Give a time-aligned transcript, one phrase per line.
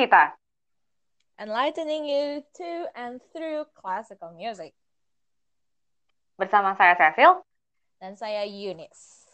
[0.00, 0.32] Cita.
[1.36, 4.72] Enlightening you to and through classical music.
[6.40, 7.44] Bersama saya Cecil.
[8.00, 9.28] Dan saya Yunis.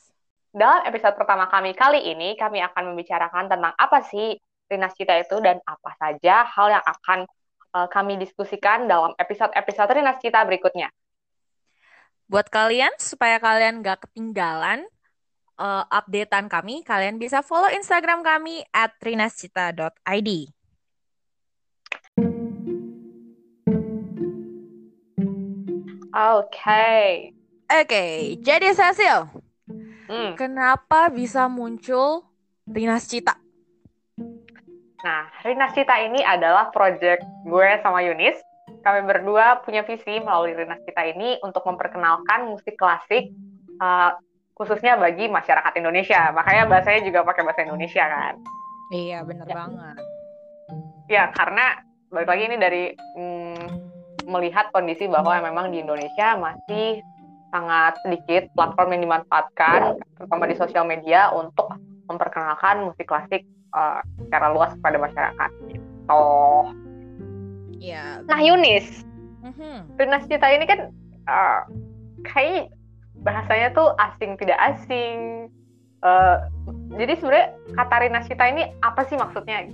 [0.50, 4.34] Dalam episode pertama kami kali ini, kami akan membicarakan tentang apa sih
[4.66, 7.30] Rinas Cita itu dan apa saja hal yang akan
[7.70, 10.90] uh, kami diskusikan dalam episode-episode Rinas Cita berikutnya.
[12.26, 14.82] Buat kalian, supaya kalian gak ketinggalan
[15.62, 20.55] uh, updatean kami, kalian bisa follow Instagram kami at rinascita.id.
[26.16, 26.48] Oke.
[26.48, 27.36] Okay.
[27.66, 29.28] Oke, okay, jadi Cecil,
[30.08, 30.32] hmm.
[30.38, 32.24] kenapa bisa muncul
[32.64, 33.36] Rinas Cita?
[35.04, 38.40] Nah, Rinas Cita ini adalah project gue sama Yunis.
[38.80, 43.36] Kami berdua punya visi melalui Rinas Cita ini untuk memperkenalkan musik klasik
[43.82, 44.16] uh,
[44.56, 46.32] khususnya bagi masyarakat Indonesia.
[46.32, 48.34] Makanya bahasanya juga pakai bahasa Indonesia kan.
[48.88, 49.54] Iya, bener ya.
[49.58, 49.96] banget.
[51.12, 51.76] Ya, karena
[52.08, 53.35] balik lagi ini dari mm,
[54.26, 57.00] melihat kondisi bahwa memang di Indonesia masih
[57.54, 61.70] sangat sedikit platform yang dimanfaatkan, terutama di sosial media untuk
[62.10, 65.50] memperkenalkan musik klasik uh, secara luas kepada masyarakat.
[65.70, 66.26] Gitu.
[67.78, 68.20] Ya.
[68.26, 69.06] Nah, Yunis,
[69.46, 69.94] mm-hmm.
[70.26, 70.90] Cita ini kan
[71.30, 71.62] uh,
[72.26, 72.74] kayak
[73.22, 75.48] bahasanya tuh asing tidak asing.
[76.04, 76.50] Uh,
[76.98, 79.70] jadi sebenarnya kata Rinas Cita ini apa sih maksudnya?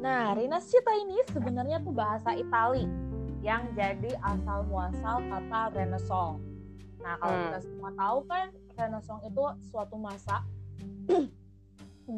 [0.00, 3.05] Nah, Rinas Cita ini sebenarnya tuh bahasa Itali
[3.46, 6.42] yang jadi asal muasal kata Renaissance.
[6.98, 7.44] Nah, kalau hmm.
[7.46, 10.42] kita semua tahu kan Renaissance itu suatu masa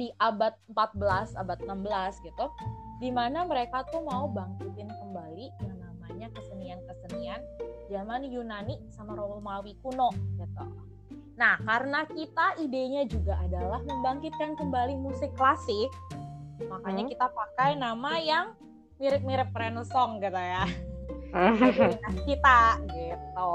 [0.00, 2.46] di abad 14, abad 16 gitu,
[3.04, 7.40] di mana mereka tuh mau bangkitin kembali yang namanya kesenian-kesenian
[7.92, 10.08] zaman Yunani sama Romawi kuno
[10.40, 10.64] gitu.
[11.36, 15.92] Nah, karena kita idenya juga adalah membangkitkan kembali musik klasik,
[16.72, 17.12] makanya hmm.
[17.12, 18.56] kita pakai nama yang
[18.96, 20.64] mirip-mirip Renaissance gitu ya
[22.28, 23.50] kita gitu.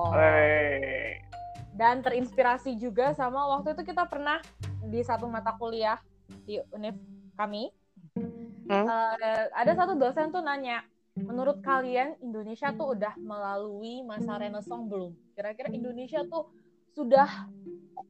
[1.74, 4.38] Dan terinspirasi juga sama waktu itu kita pernah
[4.86, 5.98] di satu mata kuliah
[6.46, 6.96] di univ
[7.34, 7.72] kami
[8.14, 8.86] hmm?
[8.86, 10.86] uh, ada satu dosen tuh nanya
[11.18, 15.14] menurut kalian Indonesia tuh udah melalui masa renaissance belum?
[15.38, 16.50] Kira-kira Indonesia tuh
[16.98, 17.30] sudah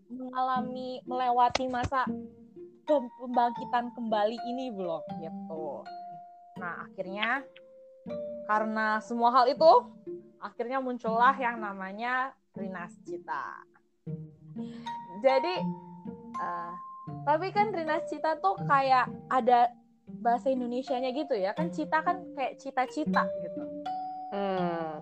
[0.08, 2.08] mengalami melewati masa
[2.88, 5.04] pembangkitan kembali ini belum?
[5.20, 5.66] Gitu.
[6.64, 7.44] Nah akhirnya
[8.48, 9.72] karena semua hal itu
[10.44, 13.64] akhirnya muncullah yang namanya Rinas Cita.
[15.24, 15.56] Jadi
[16.38, 16.74] uh,
[17.24, 19.72] tapi kan Rinas Cita tuh kayak ada
[20.20, 23.64] bahasa Indonesianya gitu ya kan cita kan kayak cita-cita gitu.
[24.36, 25.00] Hmm.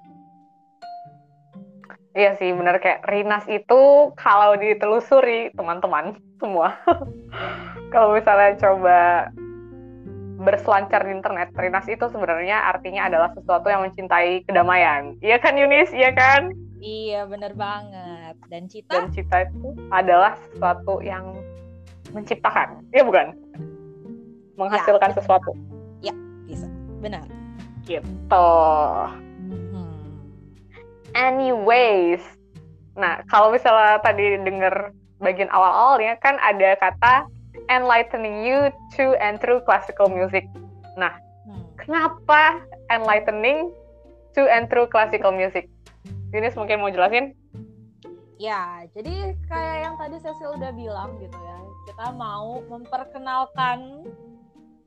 [2.12, 6.76] Iya sih bener kayak Rinas itu kalau ditelusuri teman-teman semua
[7.94, 9.32] kalau misalnya coba
[10.42, 15.16] berselancar di internet, Rinas itu sebenarnya artinya adalah sesuatu yang mencintai kedamaian.
[15.22, 15.94] Iya kan Yunis?
[15.94, 16.52] Iya kan?
[16.82, 18.36] Iya, bener banget.
[18.50, 18.90] Dan cita?
[18.98, 21.38] Dan cita itu adalah sesuatu yang
[22.10, 22.82] menciptakan.
[22.90, 23.38] Iya bukan?
[24.58, 25.52] Menghasilkan ya, sesuatu.
[26.02, 26.14] Ya,
[26.50, 26.66] bisa.
[26.98, 27.30] Benar.
[27.86, 28.50] Gitu.
[29.46, 30.26] Hmm.
[31.14, 32.26] Anyways.
[32.98, 34.92] Nah, kalau misalnya tadi denger
[35.22, 37.30] bagian awal-awalnya kan ada kata
[37.72, 38.68] enlightening you
[39.00, 40.44] to and through classical music.
[41.00, 41.16] Nah,
[41.48, 41.64] hmm.
[41.80, 42.60] kenapa
[42.92, 43.72] enlightening
[44.36, 45.72] to and through classical music?
[46.36, 47.32] Yunis mungkin mau jelasin?
[48.42, 54.02] Ya, jadi kayak yang tadi Cecil udah bilang gitu ya, kita mau memperkenalkan,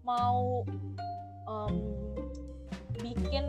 [0.02, 0.66] mau
[1.46, 1.74] um,
[2.98, 3.46] bikin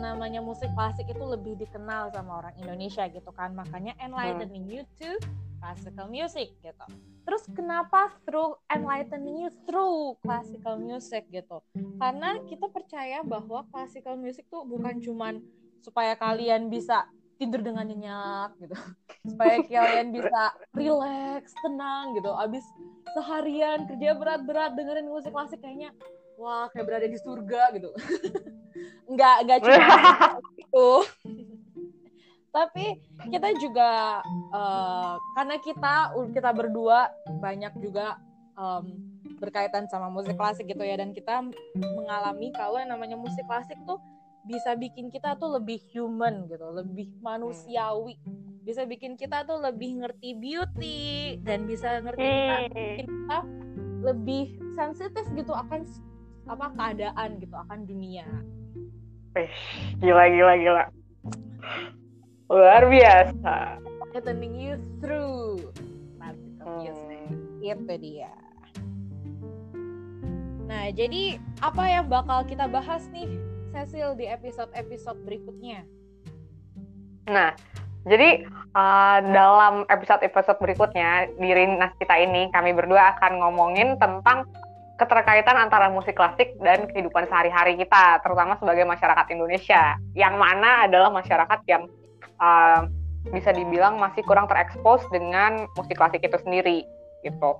[0.00, 4.80] yang namanya musik klasik itu lebih dikenal sama orang Indonesia gitu kan, makanya enlightening hmm.
[4.80, 5.12] you to
[5.60, 6.86] classical music gitu.
[7.28, 11.60] Terus kenapa through enlightening you through classical music gitu?
[12.00, 15.44] Karena kita percaya bahwa classical music tuh bukan cuman
[15.84, 17.04] supaya kalian bisa
[17.36, 18.76] tidur dengan nyenyak gitu.
[19.36, 22.32] Supaya kalian bisa relax, tenang gitu.
[22.32, 22.64] Abis
[23.20, 25.92] seharian kerja berat-berat dengerin musik klasik kayaknya
[26.40, 27.92] wah kayak berada di surga gitu.
[29.10, 30.90] enggak, enggak cuma itu
[32.50, 32.98] tapi
[33.30, 34.18] kita juga
[34.50, 35.94] uh, karena kita
[36.34, 38.18] kita berdua banyak juga
[38.58, 38.90] um,
[39.38, 41.46] berkaitan sama musik klasik gitu ya dan kita
[41.78, 44.02] mengalami kalau yang namanya musik klasik tuh
[44.44, 48.16] bisa bikin kita tuh lebih human gitu, lebih manusiawi.
[48.64, 51.00] Bisa bikin kita tuh lebih ngerti beauty
[51.44, 53.38] dan bisa ngerti kita, bikin kita
[54.00, 55.84] lebih sensitif gitu akan
[56.46, 58.26] apa keadaan gitu, akan dunia.
[59.36, 59.50] Eh,
[60.00, 60.84] gila gila gila.
[62.50, 63.78] Luar biasa.
[64.10, 65.70] Turning you through
[66.18, 67.30] magical music.
[67.30, 67.62] Hmm.
[67.62, 68.34] Itu dia.
[70.66, 73.26] Nah, jadi apa yang bakal kita bahas nih,
[73.74, 75.82] Cecil, di episode-episode berikutnya?
[77.30, 77.54] Nah,
[78.06, 84.46] jadi uh, dalam episode-episode berikutnya di Rinas kita ini kami berdua akan ngomongin tentang
[85.00, 91.08] keterkaitan antara musik klasik dan kehidupan sehari-hari kita, terutama sebagai masyarakat Indonesia, yang mana adalah
[91.08, 91.88] masyarakat yang
[92.36, 92.84] uh,
[93.32, 96.84] bisa dibilang masih kurang terekspos dengan musik klasik itu sendiri,
[97.24, 97.56] gitu.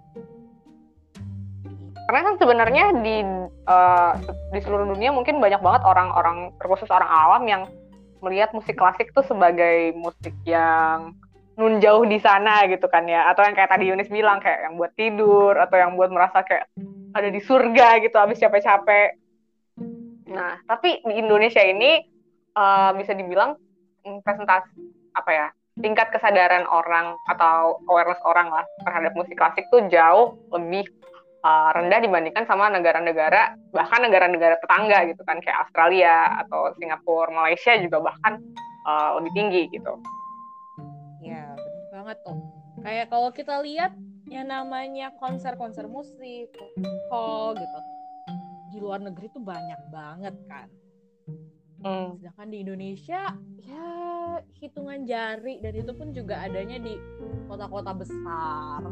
[2.05, 3.25] Karena kan sebenarnya di
[3.65, 4.13] uh,
[4.53, 7.63] di seluruh dunia mungkin banyak banget orang-orang, terkhusus orang awam yang
[8.21, 11.17] melihat musik klasik tuh sebagai musik yang
[11.57, 14.75] nun jauh di sana gitu kan ya atau yang kayak tadi Yunis bilang kayak yang
[14.81, 16.73] buat tidur atau yang buat merasa kayak
[17.15, 19.19] ada di surga gitu habis capek-capek
[20.31, 22.07] nah tapi di Indonesia ini
[22.55, 23.59] uh, bisa dibilang
[24.23, 24.79] presentasi
[25.15, 25.47] apa ya
[25.81, 30.87] tingkat kesadaran orang atau awareness orang lah terhadap musik klasik tuh jauh lebih
[31.45, 37.77] uh, rendah dibandingkan sama negara-negara bahkan negara-negara tetangga gitu kan kayak Australia atau Singapura, Malaysia
[37.81, 38.41] juga bahkan
[38.85, 39.95] uh, lebih tinggi gitu.
[41.25, 41.56] Ya
[41.93, 42.39] banget tuh.
[42.81, 43.93] Kayak kalau kita lihat
[44.31, 46.55] yang namanya konser-konser musik,
[47.11, 47.79] hall gitu
[48.71, 50.71] di luar negeri tuh banyak banget kan.
[51.82, 52.15] Hmm.
[52.17, 53.35] Sedangkan di Indonesia
[53.67, 53.88] ya
[54.62, 56.94] hitungan jari dan itu pun juga adanya di
[57.50, 58.87] kota-kota besar.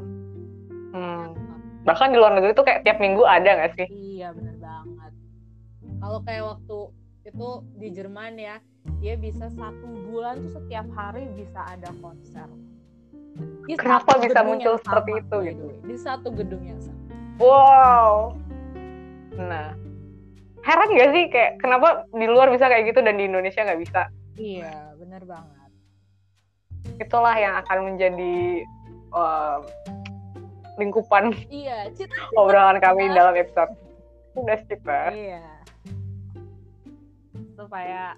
[0.90, 1.49] Hmm
[1.88, 5.12] bahkan di luar negeri tuh kayak tiap minggu ada nggak sih iya bener banget
[6.05, 6.79] kalau kayak waktu
[7.25, 7.49] itu
[7.81, 8.56] di Jerman ya
[9.00, 12.44] dia bisa satu bulan tuh setiap hari bisa ada konser
[13.69, 15.64] di kenapa bisa muncul seperti itu gitu?
[15.84, 17.00] di satu gedung yang sama.
[17.38, 18.34] Wow.
[19.36, 19.76] Nah
[20.64, 21.25] heran gak sih?
[21.32, 24.02] Kayak kenapa di luar bisa kayak gitu dan di Indonesia nggak bisa?
[24.38, 25.70] Iya bener banget.
[26.98, 28.66] Itulah yang akan menjadi
[29.14, 29.62] uh,
[30.78, 33.72] lingkupan iya cita obrolan kami dalam episode.
[34.38, 35.42] Udah kita iya.
[37.58, 38.14] Supaya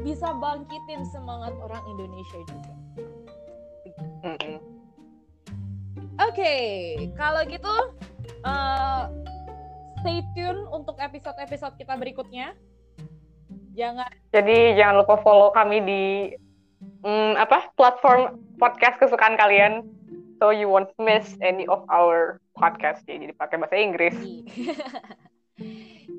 [0.00, 2.74] bisa bangkitin semangat orang Indonesia juga.
[6.20, 7.74] Oke okay, kalau gitu
[8.44, 9.08] uh,
[10.00, 12.56] stay tune untuk episode-episode kita berikutnya.
[13.76, 16.04] Jangan jadi jangan lupa follow kami di
[17.04, 19.84] mm, apa platform podcast kesukaan kalian.
[20.40, 23.04] So you won't miss any of our podcast.
[23.04, 24.16] Ya jadi pakai bahasa Inggris.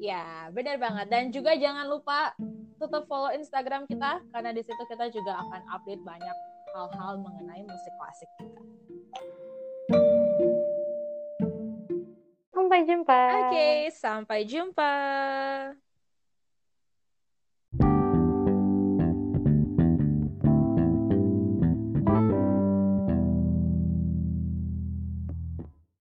[0.02, 1.14] Ya benar banget.
[1.14, 2.34] Dan juga jangan lupa
[2.82, 6.38] tetap follow Instagram kita karena di situ kita juga akan update banyak
[6.72, 8.62] hal-hal mengenai musik klasik kita.
[12.56, 13.22] Sampai jumpa.
[13.28, 14.94] Oke, okay, sampai jumpa.